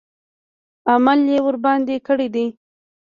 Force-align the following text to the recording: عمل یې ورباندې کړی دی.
عمل 0.91 1.19
یې 1.31 1.37
ورباندې 1.45 1.95
کړی 2.07 2.27
دی. 2.35 2.45